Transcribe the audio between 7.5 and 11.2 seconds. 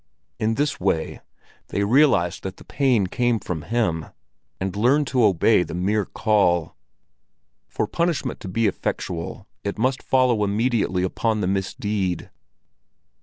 For punishment to be effectual, it must follow immediately